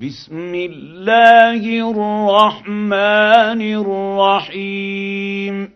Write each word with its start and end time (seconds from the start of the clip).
بسم 0.00 0.54
الله 0.54 1.90
الرحمن 1.90 3.62
الرحيم. 3.80 5.72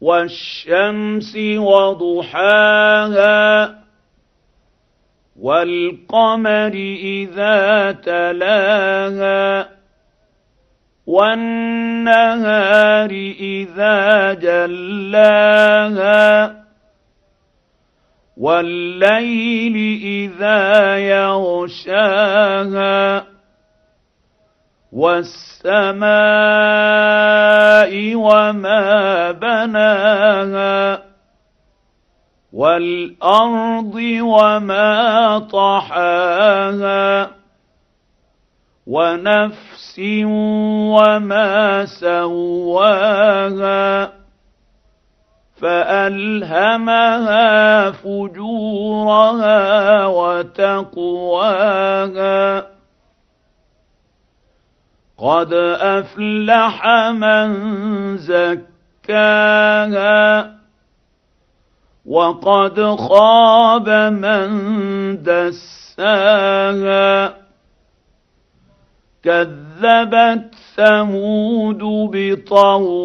والشمس 0.00 1.36
وضحاها 1.56 3.44
والقمر 5.40 6.72
إذا 7.02 7.92
تلاها 7.92 9.68
والنهار 11.06 13.10
إذا 13.40 14.34
جلاها 14.34 15.84
والليل 18.36 19.76
إذا 20.02 20.98
يغشاها 20.98 22.44
والسماء 24.92 26.04
وما 28.14 29.30
بناها 29.30 31.02
والأرض 32.52 33.94
وما 34.20 35.38
طحاها 35.38 37.30
ونفس 38.86 40.00
وما 40.94 41.84
سواها 42.00 43.44
فألهمها 45.64 47.40
فجورها 47.90 49.56
وتقواها. 50.06 51.46
قد 55.18 55.52
أفلح 55.80 56.86
من 57.10 57.48
زكاها 58.16 59.54
وقد 62.06 62.80
خاب 62.96 63.88
من 63.88 64.48
دساها. 65.22 66.64
كذبت 69.22 70.54
ثمود 70.76 72.10
بطواها 72.12 73.04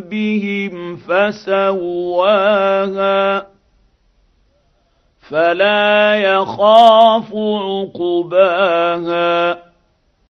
بذنبهم 0.00 0.96
فسواها 0.96 2.38
فلا 5.20 6.14
يخاف 6.14 7.34
عقباها 7.64 8.88